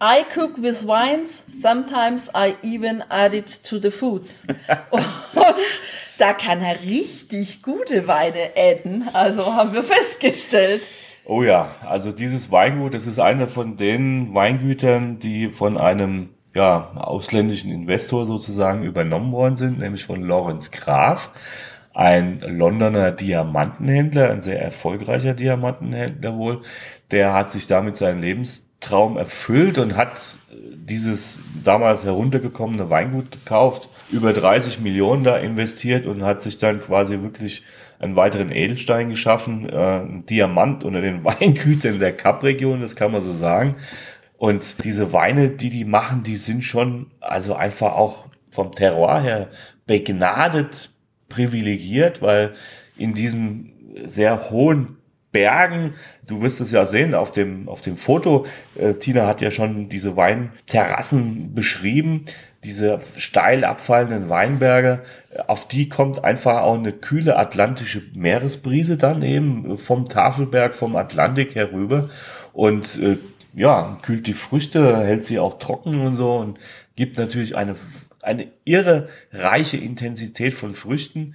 [0.00, 4.44] I cook with wines, sometimes I even add it to the foods.
[4.90, 5.04] und
[6.18, 10.82] da kann er richtig gute Weine adden, also haben wir festgestellt.
[11.24, 16.90] Oh ja, also dieses Weingut, das ist einer von den Weingütern, die von einem ja,
[16.96, 21.30] ausländischen Investor sozusagen übernommen worden sind, nämlich von Lawrence Graf,
[21.94, 26.62] ein Londoner Diamantenhändler, ein sehr erfolgreicher Diamantenhändler wohl.
[27.10, 30.36] Der hat sich damit seinen Lebenstraum erfüllt und hat
[30.74, 37.22] dieses damals heruntergekommene Weingut gekauft, über 30 Millionen da investiert und hat sich dann quasi
[37.22, 37.62] wirklich
[38.02, 43.22] einen weiteren Edelstein geschaffen, äh, ein Diamant unter den Weingütern der Kap-Region, das kann man
[43.22, 43.76] so sagen.
[44.36, 49.48] Und diese Weine, die die machen, die sind schon also einfach auch vom Terroir her
[49.86, 50.90] begnadet
[51.28, 52.54] privilegiert, weil
[52.98, 53.72] in diesen
[54.04, 54.98] sehr hohen
[55.30, 55.94] Bergen,
[56.26, 58.46] du wirst es ja sehen auf dem, auf dem Foto,
[58.78, 62.26] äh, Tina hat ja schon diese Weinterrassen beschrieben,
[62.64, 65.00] diese steil abfallenden Weinberge,
[65.46, 71.54] auf die kommt einfach auch eine kühle atlantische Meeresbrise dann eben vom Tafelberg, vom Atlantik
[71.54, 72.08] herüber
[72.52, 73.18] und äh,
[73.54, 76.58] ja, kühlt die Früchte, hält sie auch trocken und so und
[76.96, 77.74] gibt natürlich eine,
[78.22, 81.34] eine irre reiche Intensität von Früchten.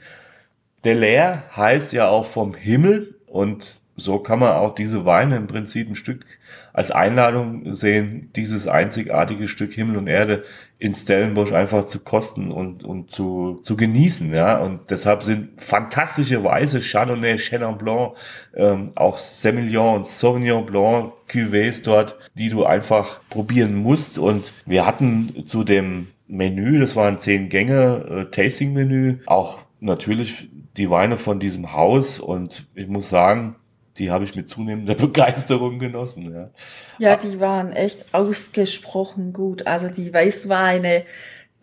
[0.86, 5.90] Delair heißt ja auch vom Himmel und so kann man auch diese Weine im Prinzip
[5.90, 6.26] ein Stück
[6.72, 10.44] als Einladung sehen, dieses einzigartige Stück Himmel und Erde
[10.78, 14.60] in Stellenbosch einfach zu kosten und, und zu, zu genießen, ja.
[14.60, 18.14] Und deshalb sind fantastische Weiße, Chardonnay, Chenin Blanc,
[18.56, 24.20] ähm, auch Semillon und Sauvignon Blanc Cuvées dort, die du einfach probieren musst.
[24.20, 30.90] Und wir hatten zu dem Menü, das waren zehn Gänge, äh, Tasting-Menü, auch natürlich die
[30.92, 33.56] Weine von diesem Haus und ich muss sagen,
[33.98, 36.34] die habe ich mit zunehmender Begeisterung genossen.
[36.34, 36.50] Ja.
[36.98, 39.68] ja, die waren echt ausgesprochen gut.
[39.68, 41.04] Also die Weißweine,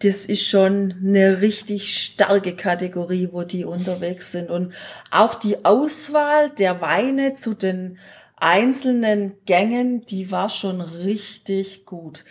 [0.02, 4.50] das ist schon eine richtig starke Kategorie, wo die unterwegs sind.
[4.50, 4.72] Und
[5.10, 7.98] auch die Auswahl der Weine zu den
[8.36, 12.24] einzelnen Gängen, die war schon richtig gut.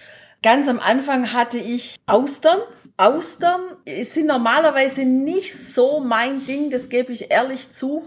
[0.44, 2.60] Ganz am Anfang hatte ich Austern.
[2.98, 3.62] Austern
[4.02, 8.04] sind normalerweise nicht so mein Ding, das gebe ich ehrlich zu.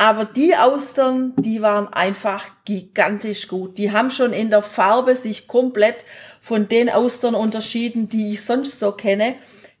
[0.00, 3.76] Aber die Austern, die waren einfach gigantisch gut.
[3.76, 6.06] Die haben schon in der Farbe sich komplett
[6.40, 9.34] von den Austern unterschieden, die ich sonst so kenne.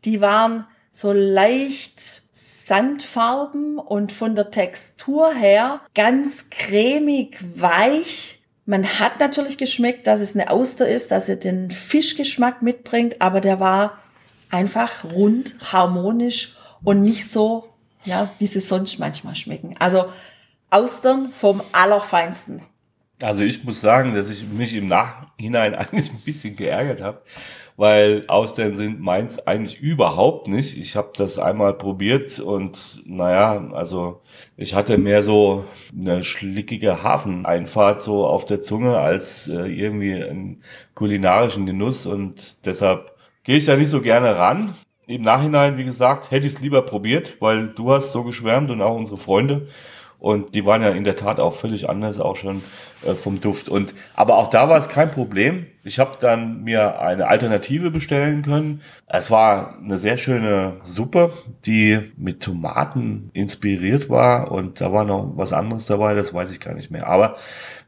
[0.04, 2.02] Die waren so leicht
[2.32, 8.42] Sandfarben und von der Textur her ganz cremig weich.
[8.66, 13.40] Man hat natürlich geschmeckt, dass es eine Auster ist, dass er den Fischgeschmack mitbringt, aber
[13.40, 13.98] der war
[14.50, 17.69] einfach rund, harmonisch und nicht so
[18.04, 19.76] ja, wie sie sonst manchmal schmecken.
[19.78, 20.06] Also
[20.70, 22.62] Austern vom Allerfeinsten.
[23.22, 27.22] Also ich muss sagen, dass ich mich im Nachhinein eigentlich ein bisschen geärgert habe,
[27.76, 30.78] weil Austern sind meins eigentlich überhaupt nicht.
[30.78, 34.22] Ich habe das einmal probiert und naja, also
[34.56, 35.64] ich hatte mehr so
[35.96, 40.62] eine schlickige Hafeneinfahrt so auf der Zunge als äh, irgendwie einen
[40.94, 44.74] kulinarischen Genuss und deshalb gehe ich da nicht so gerne ran
[45.10, 48.80] im Nachhinein, wie gesagt, hätte ich es lieber probiert, weil du hast so geschwärmt und
[48.80, 49.66] auch unsere Freunde.
[50.20, 52.62] Und die waren ja in der Tat auch völlig anders, auch schon
[53.06, 53.70] äh, vom Duft.
[53.70, 55.66] Und aber auch da war es kein Problem.
[55.82, 58.82] Ich habe dann mir eine Alternative bestellen können.
[59.06, 61.32] Es war eine sehr schöne Suppe,
[61.64, 64.52] die mit Tomaten inspiriert war.
[64.52, 67.06] Und da war noch was anderes dabei, das weiß ich gar nicht mehr.
[67.06, 67.36] Aber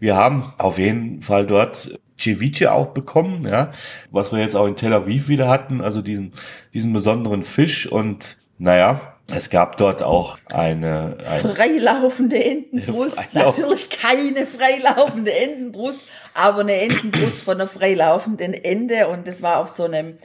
[0.00, 3.72] wir haben auf jeden Fall dort Ceviche auch bekommen, ja,
[4.10, 6.32] was wir jetzt auch in Tel Aviv wieder hatten, also diesen,
[6.72, 13.20] diesen besonderen Fisch und naja, es gab dort auch eine, eine freilaufende Entenbrust.
[13.20, 16.04] Freilauf Natürlich keine freilaufende Entenbrust,
[16.34, 20.18] aber eine Entenbrust von einer freilaufenden Ente und das war auf so einem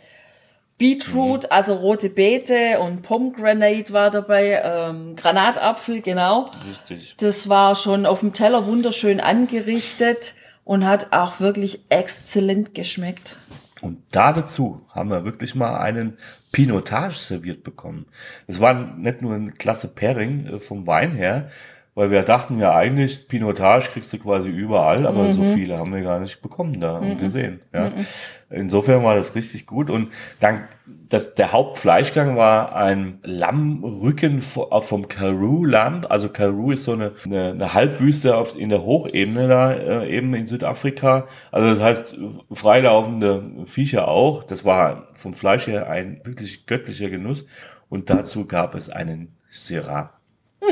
[0.78, 1.50] Beetroot, mhm.
[1.50, 6.52] also rote Beete und Pomegranate war dabei, ähm, Granatapfel, genau.
[6.70, 7.16] Richtig.
[7.18, 10.36] Das war schon auf dem Teller wunderschön angerichtet
[10.68, 13.38] und hat auch wirklich exzellent geschmeckt.
[13.80, 16.18] Und da dazu haben wir wirklich mal einen
[16.52, 18.06] Pinotage serviert bekommen.
[18.48, 21.50] Es war nicht nur ein klasse Pairing äh, vom Wein her,
[21.98, 25.32] weil wir dachten ja eigentlich, Pinotage kriegst du quasi überall, aber mhm.
[25.32, 27.10] so viele haben wir gar nicht bekommen da mhm.
[27.10, 27.62] und gesehen.
[27.74, 27.90] Ja.
[27.90, 28.06] Mhm.
[28.52, 29.90] Insofern war das richtig gut.
[29.90, 36.06] Und dann, das, der Hauptfleischgang war ein Lammrücken vom Karoo-Lamm.
[36.08, 40.36] Also Karoo ist so eine, eine, eine Halbwüste auf, in der Hochebene da, äh, eben
[40.36, 41.28] in Südafrika.
[41.52, 42.16] Also das heißt,
[42.52, 44.44] freilaufende Viecher auch.
[44.44, 47.48] Das war vom Fleisch her ein wirklich göttlicher Genuss.
[47.90, 50.17] Und dazu gab es einen Syrah.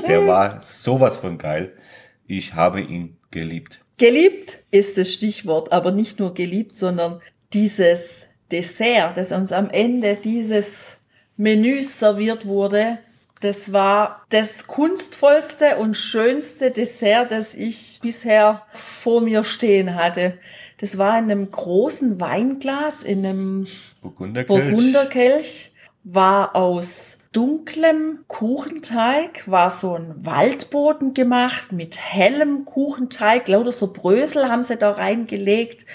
[0.07, 1.73] Der war sowas von geil.
[2.27, 3.79] Ich habe ihn geliebt.
[3.97, 7.21] Geliebt ist das Stichwort, aber nicht nur geliebt, sondern
[7.53, 10.97] dieses Dessert, das uns am Ende dieses
[11.37, 12.99] Menüs serviert wurde,
[13.41, 20.37] das war das kunstvollste und schönste Dessert, das ich bisher vor mir stehen hatte.
[20.77, 23.67] Das war in einem großen Weinglas, in einem
[24.01, 25.71] Burgunderkelch, Burgunderkelch
[26.03, 34.47] war aus dunklem Kuchenteig war so ein Waldboden gemacht mit hellem Kuchenteig, lauter so Brösel
[34.47, 35.85] haben sie da reingelegt.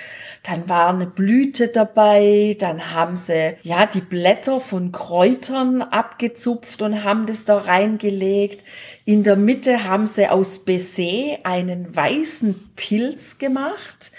[0.43, 7.05] Dann war eine Blüte dabei, dann haben sie ja die Blätter von Kräutern abgezupft und
[7.05, 8.63] haben das da reingelegt.
[9.07, 14.13] In der Mitte haben sie aus Baiser einen weißen Pilz gemacht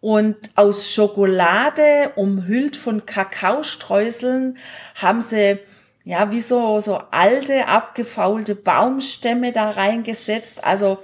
[0.00, 4.56] und aus Schokolade umhüllt von Kakaostreuseln
[4.94, 5.58] haben sie
[6.04, 10.62] ja, wie so, so alte, abgefaulte Baumstämme da reingesetzt.
[10.64, 10.98] Also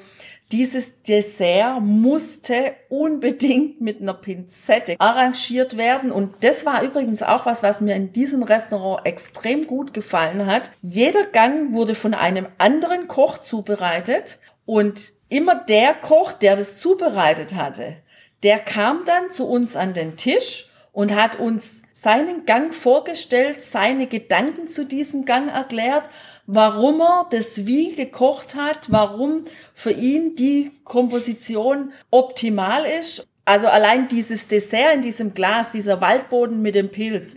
[0.53, 6.13] dieses Dessert musste unbedingt mit einer Pinzette arrangiert werden.
[6.13, 10.71] Und das war übrigens auch was, was mir in diesem Restaurant extrem gut gefallen hat.
[10.83, 17.57] Jeder Gang wurde von einem anderen Koch zubereitet und immer der Koch, der das zubereitet
[17.57, 17.97] hatte,
[18.45, 24.07] der kam dann zu uns an den Tisch und hat uns seinen Gang vorgestellt, seine
[24.07, 26.09] Gedanken zu diesem Gang erklärt,
[26.47, 29.43] warum er das wie gekocht hat, warum
[29.75, 33.29] für ihn die Komposition optimal ist.
[33.45, 37.37] Also allein dieses Dessert in diesem Glas, dieser Waldboden mit dem Pilz,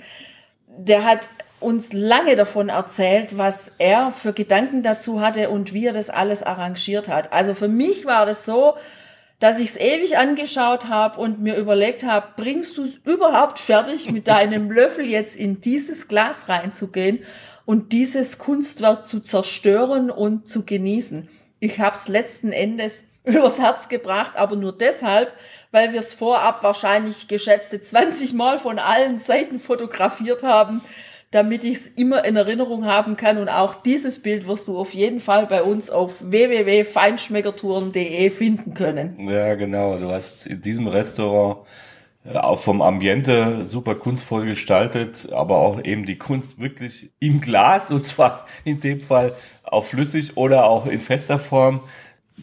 [0.65, 1.27] der hat
[1.59, 6.43] uns lange davon erzählt, was er für Gedanken dazu hatte und wie er das alles
[6.43, 7.33] arrangiert hat.
[7.33, 8.75] Also für mich war das so,
[9.39, 14.11] dass ich es ewig angeschaut habe und mir überlegt habe, bringst du es überhaupt fertig,
[14.11, 17.19] mit deinem Löffel jetzt in dieses Glas reinzugehen?
[17.69, 21.29] und dieses Kunstwerk zu zerstören und zu genießen.
[21.59, 25.31] Ich habe es letzten Endes übers Herz gebracht, aber nur deshalb,
[25.69, 30.81] weil wir es vorab wahrscheinlich geschätzte 20 Mal von allen Seiten fotografiert haben,
[31.31, 33.37] damit ich es immer in Erinnerung haben kann.
[33.37, 39.29] Und auch dieses Bild wirst du auf jeden Fall bei uns auf www.feinschmeckertouren.de finden können.
[39.29, 39.97] Ja, genau.
[39.97, 41.67] Du hast in diesem Restaurant
[42.25, 47.91] äh, auch vom Ambiente super kunstvoll gestaltet, aber auch eben die Kunst wirklich im Glas
[47.91, 51.81] und zwar in dem Fall auch flüssig oder auch in fester Form.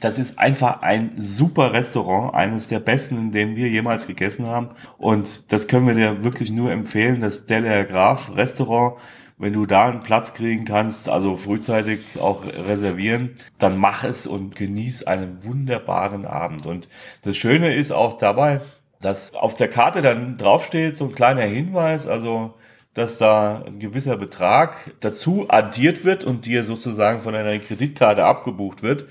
[0.01, 4.71] Das ist einfach ein super Restaurant, eines der besten, in dem wir jemals gegessen haben.
[4.99, 9.01] Und das können wir dir wirklich nur empfehlen, das Delair Graf Restaurant.
[9.39, 14.57] Wenn du da einen Platz kriegen kannst, also frühzeitig auch reservieren, dann mach es und
[14.57, 16.67] genieß einen wunderbaren Abend.
[16.67, 16.89] Und
[17.23, 18.63] das Schöne ist auch dabei,
[19.03, 22.55] dass auf der Karte dann draufsteht, so ein kleiner Hinweis, also
[22.95, 28.83] dass da ein gewisser Betrag dazu addiert wird und dir sozusagen von einer Kreditkarte abgebucht
[28.83, 29.05] wird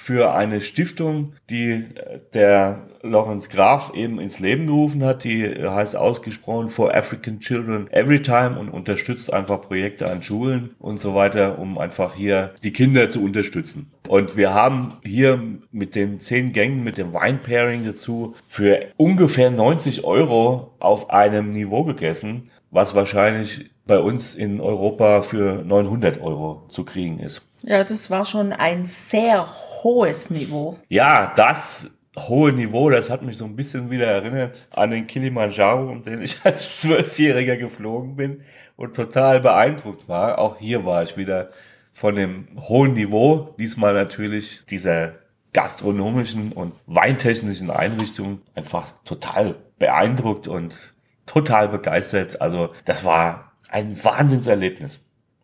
[0.00, 5.24] für eine Stiftung, die äh, der Lorenz Graf eben ins Leben gerufen hat.
[5.24, 11.14] Die heißt ausgesprochen For African Children Everytime und unterstützt einfach Projekte an Schulen und so
[11.14, 13.92] weiter, um einfach hier die Kinder zu unterstützen.
[14.08, 15.38] Und wir haben hier
[15.70, 21.52] mit den zehn Gängen, mit dem Wine Pairing dazu für ungefähr 90 Euro auf einem
[21.52, 27.42] Niveau gegessen, was wahrscheinlich bei uns in Europa für 900 Euro zu kriegen ist.
[27.62, 29.46] Ja, das war schon ein sehr
[29.82, 30.78] hohes Niveau.
[30.88, 35.90] Ja, das hohe Niveau, das hat mich so ein bisschen wieder erinnert an den Kilimanjaro,
[35.90, 38.42] um den ich als Zwölfjähriger geflogen bin
[38.76, 40.38] und total beeindruckt war.
[40.38, 41.50] Auch hier war ich wieder
[41.92, 45.14] von dem hohen Niveau, diesmal natürlich dieser
[45.52, 50.94] gastronomischen und weintechnischen Einrichtung einfach total beeindruckt und
[51.26, 52.40] total begeistert.
[52.40, 55.00] Also das war ein Wahnsinnserlebnis.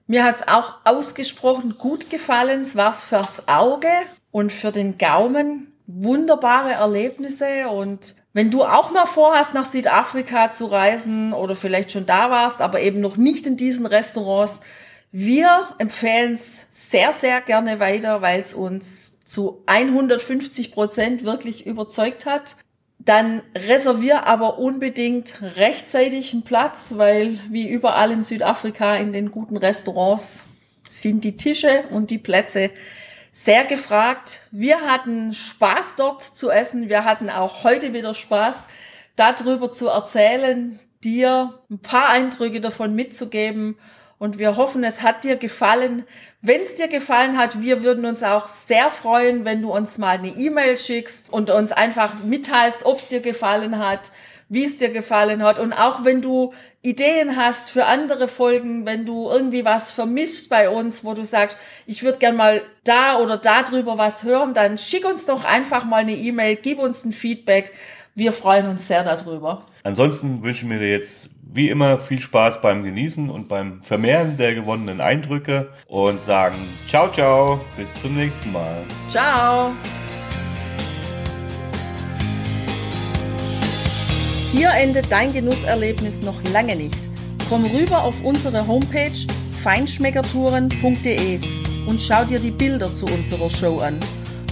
[0.06, 2.60] Mir hat's auch ausgesprochen gut gefallen.
[2.60, 3.88] Es war's fürs Auge
[4.36, 5.72] und für den Gaumen.
[5.86, 12.04] Wunderbare Erlebnisse und wenn du auch mal vorhast, nach Südafrika zu reisen oder vielleicht schon
[12.04, 14.60] da warst, aber eben noch nicht in diesen Restaurants,
[15.10, 22.26] wir empfehlen es sehr, sehr gerne weiter, weil es uns zu 150 Prozent wirklich überzeugt
[22.26, 22.56] hat.
[22.98, 29.56] Dann reservier aber unbedingt rechtzeitig einen Platz, weil wie überall in Südafrika in den guten
[29.56, 30.44] Restaurants
[30.86, 32.70] sind die Tische und die Plätze
[33.36, 34.40] sehr gefragt.
[34.50, 36.88] Wir hatten Spaß dort zu essen.
[36.88, 38.66] Wir hatten auch heute wieder Spaß,
[39.14, 43.76] darüber zu erzählen, dir ein paar Eindrücke davon mitzugeben
[44.18, 46.04] und wir hoffen, es hat dir gefallen.
[46.40, 50.18] Wenn es dir gefallen hat, wir würden uns auch sehr freuen, wenn du uns mal
[50.18, 54.12] eine E-Mail schickst und uns einfach mitteilst, ob es dir gefallen hat,
[54.48, 55.58] wie es dir gefallen hat.
[55.58, 60.70] Und auch wenn du Ideen hast für andere Folgen, wenn du irgendwie was vermisst bei
[60.70, 64.78] uns, wo du sagst, ich würde gern mal da oder da drüber was hören, dann
[64.78, 67.72] schick uns doch einfach mal eine E-Mail, gib uns ein Feedback.
[68.18, 69.66] Wir freuen uns sehr darüber.
[69.82, 74.54] Ansonsten wünschen wir dir jetzt wie immer viel Spaß beim Genießen und beim Vermehren der
[74.54, 76.56] gewonnenen Eindrücke und sagen
[76.88, 78.84] ciao, ciao, bis zum nächsten Mal.
[79.08, 79.72] Ciao.
[84.50, 86.96] Hier endet dein Genusserlebnis noch lange nicht.
[87.50, 89.26] Komm rüber auf unsere Homepage
[89.62, 91.40] feinschmeckertouren.de
[91.86, 94.00] und schau dir die Bilder zu unserer Show an.